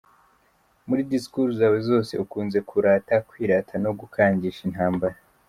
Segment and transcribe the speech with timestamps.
[0.87, 5.17] Muri disikuru zawe zose ukunze kurata, kwirata, no gukangisha intambara.